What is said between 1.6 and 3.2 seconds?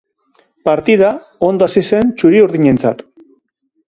hasi zen txuri-urdinentzat.